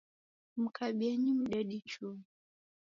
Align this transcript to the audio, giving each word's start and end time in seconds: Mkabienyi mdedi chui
Mkabienyi 0.63 1.31
mdedi 1.41 1.77
chui 1.89 2.19